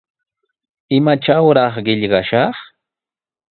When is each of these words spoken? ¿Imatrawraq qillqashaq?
¿Imatrawraq 0.97 1.75
qillqashaq? 1.85 2.55